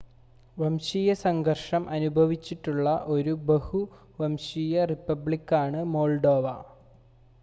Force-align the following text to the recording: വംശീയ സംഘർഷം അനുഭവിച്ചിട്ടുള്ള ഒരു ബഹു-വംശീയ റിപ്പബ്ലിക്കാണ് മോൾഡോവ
വംശീയ 0.57 1.09
സംഘർഷം 1.19 1.83
അനുഭവിച്ചിട്ടുള്ള 1.89 2.87
ഒരു 3.07 3.33
ബഹു-വംശീയ 3.45 4.85
റിപ്പബ്ലിക്കാണ് 4.91 5.81
മോൾഡോവ 5.93 6.55